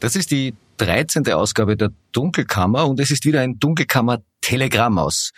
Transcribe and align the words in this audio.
Das 0.00 0.16
ist 0.16 0.30
die 0.30 0.54
13. 0.78 1.30
Ausgabe 1.30 1.76
der 1.76 1.90
Dunkelkammer 2.12 2.88
und 2.88 2.98
es 3.00 3.10
ist 3.10 3.26
wieder 3.26 3.42
ein 3.42 3.58
Dunkelkammer-Telegramm 3.58 4.98
aus 4.98 5.32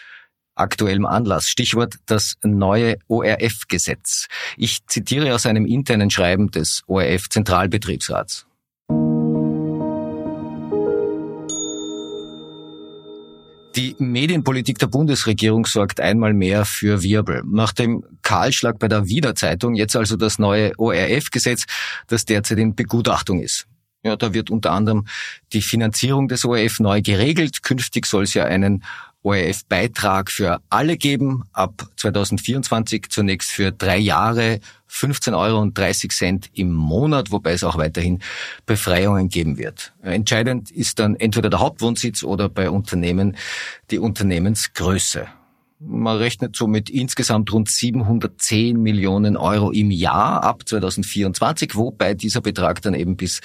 aktuellem 0.55 1.05
Anlass. 1.05 1.49
Stichwort 1.49 1.97
das 2.07 2.37
neue 2.45 2.99
ORF-Gesetz. 3.09 4.29
Ich 4.57 4.87
zitiere 4.87 5.35
aus 5.35 5.47
einem 5.47 5.67
internen 5.67 6.11
Schreiben 6.11 6.53
des 6.53 6.83
ORF-Zentralbetriebsrats. 6.87 8.47
Die 13.75 13.97
Medienpolitik 13.99 14.79
der 14.79 14.87
Bundesregierung 14.87 15.67
sorgt 15.67 15.99
einmal 15.99 16.35
mehr 16.35 16.67
für 16.67 17.03
Wirbel. 17.03 17.43
Nach 17.47 17.73
dem 17.73 18.05
Kahlschlag 18.23 18.79
bei 18.79 18.87
der 18.87 19.09
Wiener 19.09 19.35
Zeitung 19.35 19.75
jetzt 19.75 19.97
also 19.97 20.17
das 20.17 20.39
neue 20.39 20.79
ORF-Gesetz, 20.79 21.65
das 22.07 22.27
derzeit 22.27 22.59
in 22.59 22.77
Begutachtung 22.77 23.41
ist. 23.41 23.67
Ja, 24.05 24.17
da 24.17 24.35
wird 24.35 24.51
unter 24.51 24.73
anderem 24.73 25.07
die 25.53 25.63
Finanzierung 25.63 26.27
des 26.29 26.45
ORF 26.45 26.81
neu 26.81 27.03
geregelt. 27.03 27.63
Künftig 27.63 28.07
soll 28.07 28.25
es 28.25 28.35
ja 28.35 28.45
einen 28.45 28.83
ORF-Beitrag 29.23 30.31
für 30.31 30.61
alle 30.69 30.97
geben, 30.97 31.45
ab 31.53 31.87
2024 31.97 33.09
zunächst 33.09 33.51
für 33.53 33.71
drei 33.71 33.99
Jahre 33.99 34.59
15 34.89 35.35
Euro 35.35 35.61
und 35.61 35.79
30 35.79 36.11
Cent 36.11 36.51
im 36.55 36.73
Monat, 36.73 37.31
wobei 37.31 37.53
es 37.53 37.63
auch 37.63 37.79
weiterhin 37.79 38.21
Befreiungen 38.67 39.29
geben 39.29 39.57
wird. 39.57 39.93
Entscheidend 40.03 40.71
ist 40.71 40.99
dann 40.99 41.15
entweder 41.15 41.51
der 41.51 41.61
Hauptwohnsitz 41.61 42.25
oder 42.25 42.49
bei 42.49 42.69
Unternehmen 42.69 43.37
die 43.91 44.01
Unternehmensgröße. 44.01 45.29
Man 45.85 46.17
rechnet 46.17 46.55
so 46.55 46.69
mit 46.69 46.89
insgesamt 46.91 47.53
rund 47.53 47.69
710 47.69 48.81
Millionen 48.81 49.37
Euro 49.37 49.73
im 49.73 49.91
Jahr 49.91 50.45
ab 50.45 50.63
2024, 50.69 51.75
wobei 51.75 52.15
dieser 52.15 52.41
Betrag 52.41 52.81
dann 52.83 52.95
eben 52.95 53.17
bis 53.17 53.41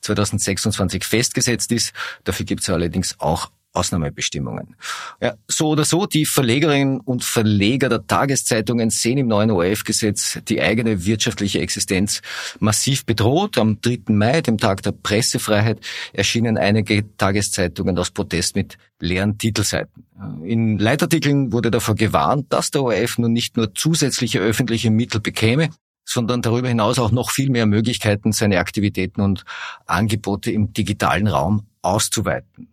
2026 0.00 1.04
festgesetzt 1.04 1.70
ist. 1.70 1.92
Dafür 2.24 2.44
gibt 2.44 2.62
es 2.62 2.70
allerdings 2.70 3.20
auch 3.20 3.50
Ausnahmebestimmungen. 3.76 4.76
Ja, 5.20 5.34
so 5.48 5.68
oder 5.68 5.84
so, 5.84 6.06
die 6.06 6.24
Verlegerinnen 6.24 7.00
und 7.00 7.24
Verleger 7.24 7.88
der 7.88 8.06
Tageszeitungen 8.06 8.90
sehen 8.90 9.18
im 9.18 9.28
neuen 9.28 9.50
ORF-Gesetz 9.50 10.40
die 10.48 10.60
eigene 10.60 11.04
wirtschaftliche 11.04 11.60
Existenz 11.60 12.22
massiv 12.58 13.04
bedroht. 13.04 13.58
Am 13.58 13.80
3. 13.80 14.00
Mai, 14.08 14.40
dem 14.40 14.58
Tag 14.58 14.82
der 14.82 14.92
Pressefreiheit, 14.92 15.80
erschienen 16.12 16.58
einige 16.58 17.04
Tageszeitungen 17.16 17.98
aus 17.98 18.10
Protest 18.10 18.56
mit 18.56 18.78
leeren 19.00 19.38
Titelseiten. 19.38 20.04
In 20.44 20.78
Leitartikeln 20.78 21.52
wurde 21.52 21.70
davor 21.70 21.94
gewarnt, 21.94 22.52
dass 22.52 22.70
der 22.70 22.82
ORF 22.82 23.18
nun 23.18 23.32
nicht 23.32 23.56
nur 23.56 23.74
zusätzliche 23.74 24.40
öffentliche 24.40 24.90
Mittel 24.90 25.20
bekäme, 25.20 25.68
sondern 26.06 26.40
darüber 26.40 26.68
hinaus 26.68 26.98
auch 26.98 27.10
noch 27.10 27.30
viel 27.30 27.50
mehr 27.50 27.66
Möglichkeiten, 27.66 28.32
seine 28.32 28.60
Aktivitäten 28.60 29.20
und 29.20 29.44
Angebote 29.86 30.50
im 30.50 30.72
digitalen 30.72 31.26
Raum 31.26 31.66
auszuweiten. 31.82 32.68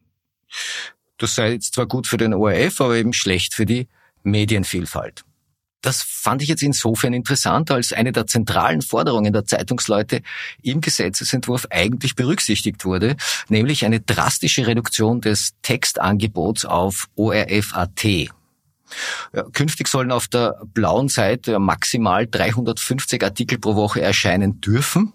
Das 1.17 1.35
sei 1.35 1.53
jetzt 1.53 1.75
zwar 1.75 1.87
gut 1.87 2.07
für 2.07 2.17
den 2.17 2.33
ORF, 2.33 2.81
aber 2.81 2.95
eben 2.95 3.13
schlecht 3.13 3.53
für 3.53 3.65
die 3.65 3.87
Medienvielfalt. 4.23 5.23
Das 5.83 6.01
fand 6.01 6.41
ich 6.41 6.47
jetzt 6.47 6.63
insofern 6.63 7.13
interessant, 7.13 7.69
als 7.69 7.91
eine 7.91 8.13
der 8.13 8.25
zentralen 8.25 8.81
Forderungen 8.81 9.33
der 9.33 9.45
Zeitungsleute 9.45 10.21
im 10.61 10.79
Gesetzesentwurf 10.79 11.67
eigentlich 11.69 12.15
berücksichtigt 12.15 12.85
wurde, 12.85 13.17
nämlich 13.49 13.83
eine 13.83 13.99
drastische 13.99 14.65
Reduktion 14.65 15.19
des 15.19 15.55
Textangebots 15.61 16.63
auf 16.63 17.09
ORF.at. 17.15 18.05
Künftig 19.51 19.87
sollen 19.89 20.11
auf 20.13 20.29
der 20.29 20.61
blauen 20.73 21.09
Seite 21.09 21.59
maximal 21.59 22.27
350 22.27 23.21
Artikel 23.21 23.59
pro 23.59 23.75
Woche 23.75 24.01
erscheinen 24.01 24.61
dürfen, 24.61 25.11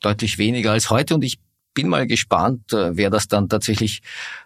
deutlich 0.00 0.38
weniger 0.38 0.72
als 0.72 0.90
heute 0.90 1.16
und 1.16 1.24
ich 1.24 1.40
bin 1.78 1.88
mal 1.88 2.08
gespannt, 2.08 2.72
äh, 2.72 2.96
wer 2.96 3.08
das 3.08 3.28
dann 3.28 3.48
tatsächlich 3.48 4.02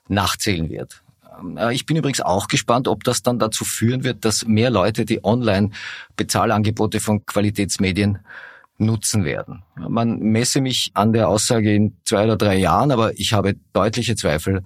nachzählen 0.06 0.68
wird. 0.68 1.02
Ähm, 1.40 1.56
äh, 1.56 1.72
ich 1.72 1.86
bin 1.86 1.96
übrigens 1.96 2.20
auch 2.20 2.46
gespannt, 2.46 2.88
ob 2.88 3.04
das 3.04 3.22
dann 3.22 3.38
dazu 3.38 3.64
führen 3.64 4.04
wird, 4.04 4.26
dass 4.26 4.44
mehr 4.44 4.68
Leute 4.68 5.06
die 5.06 5.24
Online-Bezahlangebote 5.24 7.00
von 7.00 7.24
Qualitätsmedien 7.24 8.18
nutzen 8.76 9.24
werden. 9.24 9.62
Man 9.76 10.18
messe 10.18 10.60
mich 10.60 10.90
an 10.92 11.14
der 11.14 11.30
Aussage 11.30 11.74
in 11.74 11.96
zwei 12.04 12.24
oder 12.24 12.36
drei 12.36 12.56
Jahren, 12.56 12.90
aber 12.90 13.18
ich 13.18 13.32
habe 13.32 13.54
deutliche 13.72 14.14
Zweifel, 14.14 14.62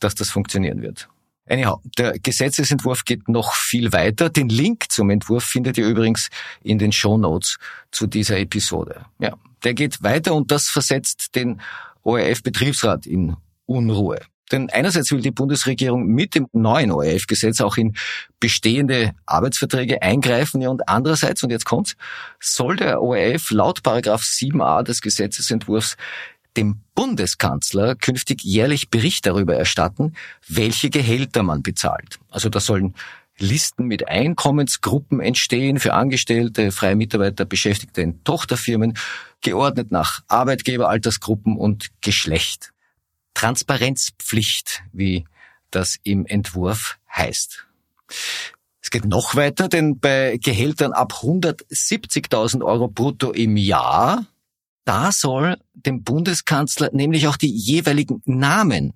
dass 0.00 0.16
das 0.16 0.30
funktionieren 0.30 0.82
wird. 0.82 1.08
Anyhow, 1.48 1.80
der 1.96 2.18
Gesetzesentwurf 2.18 3.04
geht 3.04 3.28
noch 3.28 3.54
viel 3.54 3.92
weiter. 3.92 4.30
Den 4.30 4.48
Link 4.48 4.90
zum 4.90 5.10
Entwurf 5.10 5.44
findet 5.44 5.78
ihr 5.78 5.86
übrigens 5.86 6.28
in 6.62 6.78
den 6.78 6.90
Show 6.90 7.18
Notes 7.18 7.58
zu 7.92 8.08
dieser 8.08 8.38
Episode. 8.38 9.04
Ja, 9.20 9.36
der 9.64 9.74
geht 9.74 10.02
weiter 10.02 10.34
und 10.34 10.50
das 10.50 10.68
versetzt 10.68 11.34
den 11.34 11.60
ORF-Betriebsrat 12.02 13.06
in 13.06 13.36
Unruhe. 13.66 14.20
Denn 14.52 14.68
einerseits 14.70 15.12
will 15.12 15.20
die 15.20 15.30
Bundesregierung 15.30 16.06
mit 16.06 16.34
dem 16.34 16.48
neuen 16.52 16.90
ORF-Gesetz 16.90 17.60
auch 17.60 17.76
in 17.76 17.94
bestehende 18.40 19.12
Arbeitsverträge 19.26 20.02
eingreifen, 20.02 20.60
ja, 20.60 20.70
und 20.70 20.88
andererseits, 20.88 21.42
und 21.42 21.50
jetzt 21.50 21.64
kommt's, 21.64 21.96
soll 22.40 22.76
der 22.76 23.00
ORF 23.00 23.50
laut 23.50 23.82
Paragraph 23.82 24.22
7a 24.22 24.82
des 24.82 25.00
Gesetzesentwurfs 25.00 25.96
dem 26.56 26.80
Bundeskanzler 26.96 27.94
künftig 27.94 28.42
jährlich 28.42 28.90
Bericht 28.90 29.24
darüber 29.24 29.54
erstatten, 29.54 30.14
welche 30.48 30.90
Gehälter 30.90 31.44
man 31.44 31.62
bezahlt. 31.62 32.18
Also 32.28 32.48
da 32.48 32.58
sollen 32.58 32.94
Listen 33.38 33.86
mit 33.86 34.08
Einkommensgruppen 34.08 35.20
entstehen 35.20 35.78
für 35.78 35.94
Angestellte, 35.94 36.72
freie 36.72 36.96
Mitarbeiter, 36.96 37.46
Beschäftigte 37.46 38.02
in 38.02 38.22
Tochterfirmen, 38.22 38.98
geordnet 39.40 39.90
nach 39.90 40.20
Arbeitgeber, 40.28 40.88
Altersgruppen 40.88 41.56
und 41.56 41.88
Geschlecht. 42.00 42.72
Transparenzpflicht, 43.34 44.82
wie 44.92 45.24
das 45.70 45.96
im 46.02 46.26
Entwurf 46.26 46.98
heißt. 47.14 47.66
Es 48.82 48.90
geht 48.90 49.04
noch 49.04 49.36
weiter, 49.36 49.68
denn 49.68 50.00
bei 50.00 50.38
Gehältern 50.42 50.92
ab 50.92 51.12
170.000 51.22 52.64
Euro 52.64 52.88
brutto 52.88 53.30
im 53.30 53.56
Jahr, 53.56 54.26
da 54.84 55.12
soll 55.12 55.58
dem 55.74 56.02
Bundeskanzler 56.02 56.90
nämlich 56.92 57.28
auch 57.28 57.36
die 57.36 57.54
jeweiligen 57.54 58.22
Namen 58.24 58.94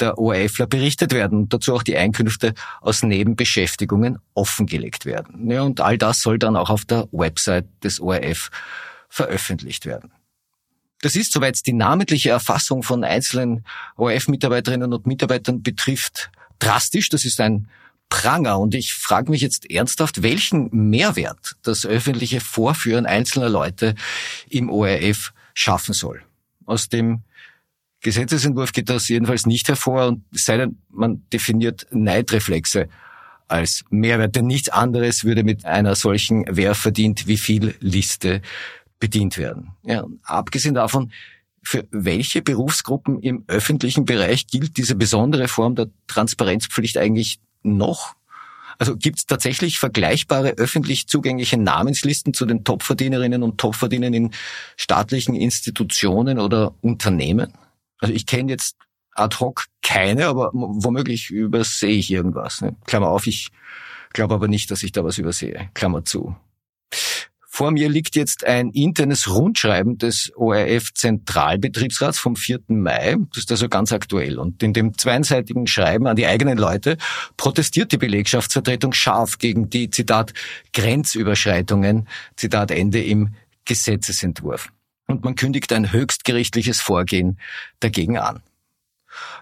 der 0.00 0.16
ORFler 0.18 0.66
berichtet 0.66 1.12
werden 1.12 1.38
und 1.38 1.52
dazu 1.52 1.74
auch 1.74 1.82
die 1.82 1.96
Einkünfte 1.96 2.54
aus 2.80 3.02
Nebenbeschäftigungen 3.02 4.18
offengelegt 4.34 5.04
werden. 5.06 5.50
Ja, 5.50 5.62
und 5.62 5.80
all 5.80 5.98
das 5.98 6.20
soll 6.20 6.38
dann 6.38 6.56
auch 6.56 6.70
auf 6.70 6.84
der 6.84 7.08
Website 7.10 7.66
des 7.82 8.00
ORF 8.00 8.50
veröffentlicht 9.08 9.86
werden. 9.86 10.12
Das 11.00 11.14
ist, 11.14 11.32
soweit 11.32 11.64
die 11.66 11.72
namentliche 11.72 12.30
Erfassung 12.30 12.82
von 12.82 13.04
einzelnen 13.04 13.64
ORF-Mitarbeiterinnen 13.96 14.92
und 14.92 15.06
Mitarbeitern 15.06 15.62
betrifft, 15.62 16.30
drastisch. 16.58 17.08
Das 17.08 17.24
ist 17.24 17.40
ein 17.40 17.68
Pranger. 18.08 18.58
Und 18.58 18.74
ich 18.74 18.94
frage 18.94 19.30
mich 19.30 19.40
jetzt 19.40 19.70
ernsthaft, 19.70 20.22
welchen 20.22 20.70
Mehrwert 20.72 21.56
das 21.62 21.86
öffentliche 21.86 22.40
Vorführen 22.40 23.06
einzelner 23.06 23.48
Leute 23.48 23.94
im 24.48 24.70
ORF 24.70 25.32
schaffen 25.54 25.94
soll. 25.94 26.22
Aus 26.66 26.88
dem 26.88 27.22
Gesetzesentwurf 28.00 28.72
geht 28.72 28.88
das 28.88 29.08
jedenfalls 29.08 29.46
nicht 29.46 29.68
hervor 29.68 30.06
und 30.06 30.24
es 30.32 30.44
sei 30.44 30.56
denn, 30.56 30.78
man 30.88 31.28
definiert 31.32 31.86
Neidreflexe 31.90 32.88
als 33.48 33.84
Mehrwert, 33.90 34.36
denn 34.36 34.46
nichts 34.46 34.68
anderes 34.68 35.24
würde 35.24 35.42
mit 35.42 35.64
einer 35.64 35.94
solchen 35.96 36.44
Wer 36.48 36.74
verdient 36.74 37.26
wie 37.26 37.38
viel 37.38 37.74
Liste 37.80 38.42
bedient 38.98 39.38
werden. 39.38 39.70
Ja, 39.82 40.06
abgesehen 40.24 40.74
davon, 40.74 41.12
für 41.62 41.86
welche 41.90 42.42
Berufsgruppen 42.42 43.20
im 43.20 43.44
öffentlichen 43.46 44.04
Bereich 44.04 44.46
gilt 44.46 44.76
diese 44.76 44.94
besondere 44.94 45.48
Form 45.48 45.74
der 45.74 45.88
Transparenzpflicht 46.06 46.96
eigentlich 46.96 47.40
noch? 47.62 48.14
Also 48.78 48.96
gibt 48.96 49.18
es 49.18 49.26
tatsächlich 49.26 49.78
vergleichbare 49.78 50.50
öffentlich 50.50 51.08
zugängliche 51.08 51.56
Namenslisten 51.56 52.32
zu 52.32 52.46
den 52.46 52.64
Topverdienerinnen 52.64 53.42
und 53.42 53.58
Topverdienern 53.58 54.14
in 54.14 54.30
staatlichen 54.76 55.34
Institutionen 55.34 56.38
oder 56.38 56.74
Unternehmen? 56.80 57.52
Also 57.98 58.14
ich 58.14 58.24
kenne 58.24 58.52
jetzt 58.52 58.76
ad 59.14 59.36
hoc 59.40 59.66
keine, 59.82 60.26
aber 60.26 60.50
womöglich 60.52 61.30
übersehe 61.30 61.96
ich 61.96 62.10
irgendwas. 62.10 62.60
Ne? 62.60 62.76
Klammer 62.86 63.08
auf, 63.08 63.26
ich 63.26 63.48
glaube 64.12 64.34
aber 64.34 64.46
nicht, 64.46 64.70
dass 64.70 64.84
ich 64.84 64.92
da 64.92 65.02
was 65.02 65.18
übersehe. 65.18 65.70
Klammer 65.74 66.04
zu. 66.04 66.36
Vor 67.58 67.72
mir 67.72 67.88
liegt 67.88 68.14
jetzt 68.14 68.44
ein 68.44 68.70
internes 68.70 69.28
Rundschreiben 69.28 69.98
des 69.98 70.30
ORF 70.36 70.94
Zentralbetriebsrats 70.94 72.16
vom 72.16 72.36
4. 72.36 72.60
Mai. 72.68 73.16
Das 73.30 73.38
ist 73.38 73.50
also 73.50 73.68
ganz 73.68 73.90
aktuell. 73.90 74.38
Und 74.38 74.62
in 74.62 74.72
dem 74.72 74.96
zweiseitigen 74.96 75.66
Schreiben 75.66 76.06
an 76.06 76.14
die 76.14 76.28
eigenen 76.28 76.56
Leute 76.56 76.98
protestiert 77.36 77.90
die 77.90 77.96
Belegschaftsvertretung 77.96 78.92
scharf 78.92 79.38
gegen 79.38 79.70
die, 79.70 79.90
Zitat, 79.90 80.34
Grenzüberschreitungen, 80.72 82.06
Zitat 82.36 82.70
Ende 82.70 83.02
im 83.02 83.34
Gesetzesentwurf. 83.64 84.68
Und 85.08 85.24
man 85.24 85.34
kündigt 85.34 85.72
ein 85.72 85.90
höchstgerichtliches 85.90 86.80
Vorgehen 86.80 87.40
dagegen 87.80 88.18
an. 88.18 88.40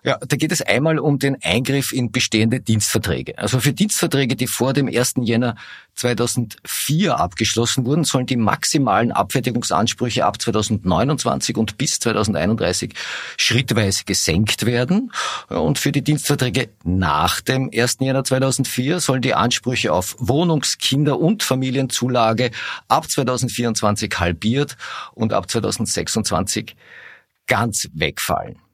Ja, 0.04 0.18
da 0.18 0.36
geht 0.36 0.52
es 0.52 0.62
einmal 0.62 0.98
um 0.98 1.18
den 1.18 1.36
Eingriff 1.42 1.92
in 1.92 2.12
bestehende 2.12 2.60
Dienstverträge. 2.60 3.38
Also 3.38 3.60
für 3.60 3.72
Dienstverträge, 3.72 4.36
die 4.36 4.46
vor 4.46 4.72
dem 4.72 4.86
1. 4.88 5.14
Jänner 5.22 5.56
2004 5.96 7.18
abgeschlossen 7.18 7.84
wurden, 7.86 8.04
sollen 8.04 8.26
die 8.26 8.36
maximalen 8.36 9.12
Abfertigungsansprüche 9.12 10.24
ab 10.24 10.40
2029 10.40 11.56
und 11.56 11.78
bis 11.78 11.98
2031 11.98 12.94
schrittweise 13.36 14.04
gesenkt 14.04 14.66
werden. 14.66 15.12
Und 15.48 15.78
für 15.78 15.92
die 15.92 16.02
Dienstverträge 16.02 16.68
nach 16.84 17.40
dem 17.40 17.70
1. 17.74 17.96
Jänner 18.00 18.24
2004 18.24 19.00
sollen 19.00 19.22
die 19.22 19.34
Ansprüche 19.34 19.92
auf 19.92 20.16
Wohnungs-, 20.18 20.78
Kinder- 20.78 21.18
und 21.18 21.42
Familienzulage 21.42 22.50
ab 22.88 23.10
2024 23.10 24.12
halbiert 24.18 24.76
und 25.14 25.32
ab 25.32 25.50
2026 25.50 26.76
ganz 27.46 27.88
wegfallen. 27.94 28.65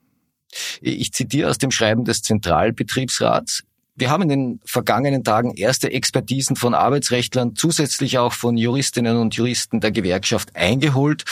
Ich 0.81 1.11
zitiere 1.13 1.49
aus 1.49 1.57
dem 1.57 1.71
Schreiben 1.71 2.05
des 2.05 2.21
Zentralbetriebsrats. 2.21 3.63
Wir 3.95 4.09
haben 4.09 4.23
in 4.23 4.29
den 4.29 4.59
vergangenen 4.65 5.23
Tagen 5.23 5.53
erste 5.55 5.91
Expertisen 5.91 6.55
von 6.55 6.73
Arbeitsrechtlern, 6.73 7.55
zusätzlich 7.55 8.17
auch 8.17 8.33
von 8.33 8.57
Juristinnen 8.57 9.17
und 9.17 9.35
Juristen 9.35 9.81
der 9.81 9.91
Gewerkschaft 9.91 10.55
eingeholt. 10.55 11.25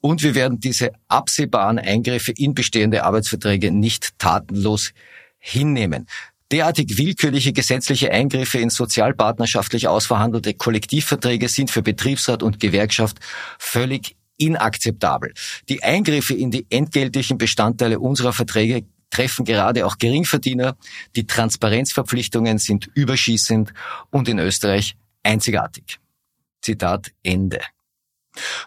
Und 0.00 0.24
wir 0.24 0.34
werden 0.34 0.58
diese 0.58 0.90
absehbaren 1.06 1.78
Eingriffe 1.78 2.32
in 2.32 2.54
bestehende 2.54 3.04
Arbeitsverträge 3.04 3.70
nicht 3.70 4.18
tatenlos 4.18 4.92
hinnehmen. 5.38 6.08
Derartig 6.50 6.98
willkürliche 6.98 7.52
gesetzliche 7.52 8.10
Eingriffe 8.10 8.58
in 8.58 8.68
sozialpartnerschaftlich 8.68 9.88
ausverhandelte 9.88 10.54
Kollektivverträge 10.54 11.48
sind 11.48 11.70
für 11.70 11.82
Betriebsrat 11.82 12.42
und 12.42 12.60
Gewerkschaft 12.60 13.18
völlig 13.58 14.16
inakzeptabel. 14.36 15.32
Die 15.68 15.82
Eingriffe 15.82 16.34
in 16.34 16.50
die 16.50 16.66
entgeltlichen 16.70 17.38
Bestandteile 17.38 17.98
unserer 17.98 18.32
Verträge 18.32 18.84
treffen 19.10 19.44
gerade 19.44 19.86
auch 19.86 19.98
Geringverdiener. 19.98 20.76
Die 21.14 21.26
Transparenzverpflichtungen 21.26 22.58
sind 22.58 22.90
überschießend 22.94 23.72
und 24.10 24.28
in 24.28 24.38
Österreich 24.38 24.96
einzigartig. 25.22 25.98
Zitat 26.62 27.12
Ende. 27.22 27.60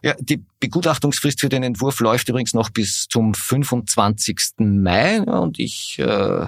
Ja, 0.03 0.13
die 0.19 0.43
Begutachtungsfrist 0.59 1.41
für 1.41 1.49
den 1.49 1.63
Entwurf 1.63 1.99
läuft 1.99 2.29
übrigens 2.29 2.53
noch 2.53 2.69
bis 2.69 3.07
zum 3.09 3.33
25. 3.33 4.37
Mai 4.59 5.21
und 5.21 5.57
ich 5.57 5.97
äh, 5.97 6.03
äh, 6.05 6.47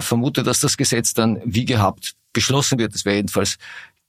vermute, 0.00 0.42
dass 0.42 0.60
das 0.60 0.76
Gesetz 0.76 1.14
dann 1.14 1.40
wie 1.44 1.64
gehabt 1.64 2.14
beschlossen 2.34 2.78
wird. 2.78 2.94
Das 2.94 3.06
wäre 3.06 3.16
jedenfalls 3.16 3.56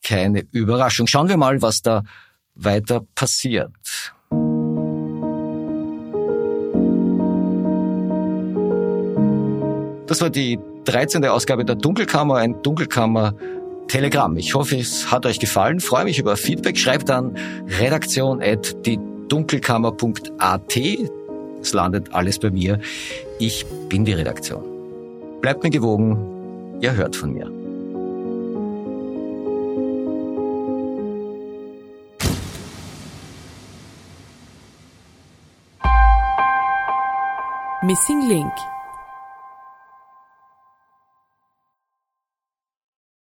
keine 0.04 0.46
Überraschung. 0.52 1.08
Schauen 1.08 1.30
wir 1.30 1.38
mal, 1.38 1.62
was 1.62 1.82
da 1.82 2.04
weiter 2.64 3.02
passiert. 3.16 3.72
Das 10.08 10.22
war 10.22 10.30
die 10.30 10.60
13. 10.86 11.24
Ausgabe 11.26 11.66
der 11.66 11.76
Dunkelkammer, 11.76 12.38
ein 12.38 12.62
Dunkelkammer 12.64 13.36
Telegramm. 13.88 14.38
Ich 14.38 14.54
hoffe, 14.54 14.78
es 14.78 15.12
hat 15.12 15.26
euch 15.26 15.40
gefallen. 15.40 15.80
Freue 15.80 16.06
mich 16.06 16.20
über 16.20 16.38
Feedback. 16.38 16.78
Schreibt 16.78 17.10
an 17.10 17.36
redaktion 17.80 18.42
at 18.42 18.86
die 18.86 19.00
Dunkelkammer.at. 19.28 20.78
Es 21.62 21.74
landet 21.74 22.14
alles 22.14 22.40
bei 22.40 22.52
mir. 22.52 22.80
Ich 23.40 23.66
bin 23.90 24.06
die 24.06 24.14
Redaktion. 24.14 24.64
Bleibt 25.42 25.64
mir 25.64 25.70
gewogen. 25.70 26.80
Ihr 26.82 26.96
hört 26.96 27.16
von 27.16 27.34
mir. 27.34 27.59
Missing 37.90 38.28
Link 38.28 38.54